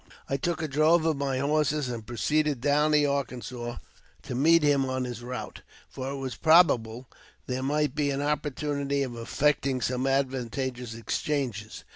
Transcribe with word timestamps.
I 0.27 0.35
took 0.35 0.63
a 0.63 0.67
drove 0.67 1.05
of 1.05 1.15
my 1.17 1.37
horses, 1.37 1.87
and 1.87 2.03
proceeded 2.07 2.59
down 2.59 2.89
the 2.89 3.05
Arkansas 3.05 3.75
to 4.23 4.33
meet 4.33 4.63
him 4.63 4.83
on 4.85 5.03
his 5.03 5.21
route; 5.21 5.61
for 5.91 6.09
it 6.09 6.15
was 6.15 6.33
probable 6.35 7.07
there 7.45 7.61
might 7.61 7.93
be 7.93 8.09
an 8.09 8.19
opportunity 8.23 9.03
of 9.03 9.15
effecting 9.15 9.79
some 9.79 10.07
advantageous 10.07 10.95
exchanges. 10.95 11.83